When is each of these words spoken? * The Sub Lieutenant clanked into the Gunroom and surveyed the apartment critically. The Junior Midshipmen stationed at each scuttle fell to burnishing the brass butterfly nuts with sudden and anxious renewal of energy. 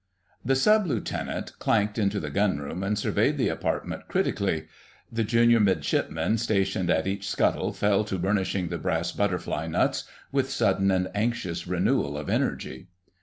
* 0.25 0.43
The 0.51 0.55
Sub 0.55 0.87
Lieutenant 0.87 1.51
clanked 1.59 1.99
into 1.99 2.19
the 2.19 2.31
Gunroom 2.31 2.81
and 2.81 2.97
surveyed 2.97 3.37
the 3.37 3.49
apartment 3.49 4.07
critically. 4.07 4.65
The 5.11 5.23
Junior 5.23 5.59
Midshipmen 5.59 6.39
stationed 6.39 6.89
at 6.89 7.05
each 7.05 7.29
scuttle 7.29 7.71
fell 7.71 8.03
to 8.05 8.17
burnishing 8.17 8.69
the 8.69 8.79
brass 8.79 9.11
butterfly 9.11 9.67
nuts 9.67 10.05
with 10.31 10.49
sudden 10.49 10.89
and 10.89 11.11
anxious 11.13 11.67
renewal 11.67 12.17
of 12.17 12.29
energy. 12.31 12.87